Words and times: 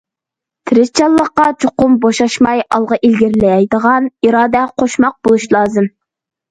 تىرىشچانلىققا 0.69 1.45
چوقۇم 1.65 1.99
بوشاشماي 2.07 2.65
ئالغا 2.79 3.01
ئىلگىرىلەيدىغان 3.05 4.11
ئىرادە 4.27 4.69
قوشماق 4.83 5.19
بولۇشى 5.27 5.55
لازىم. 5.59 5.97